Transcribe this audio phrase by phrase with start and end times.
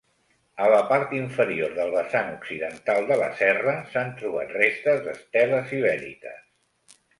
[0.63, 6.45] A la part inferior del vessant occidental de la serra s'han trobat restes d'esteles ibèriques.